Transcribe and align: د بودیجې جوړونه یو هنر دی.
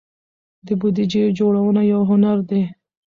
د 0.65 0.67
بودیجې 0.79 1.23
جوړونه 1.37 1.81
یو 1.91 2.01
هنر 2.09 2.37
دی. 2.49 2.61